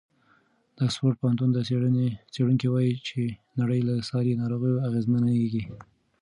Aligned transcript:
د 0.75 0.77
اکسفورډ 0.85 1.15
پوهنتون 1.21 1.49
څېړونکي 2.35 2.67
وایي 2.69 2.93
چې 3.07 3.19
نړۍ 3.59 3.79
له 3.87 3.93
ساري 4.09 4.33
ناروغیو 4.41 4.83
اغېزمنېږي. 4.87 5.63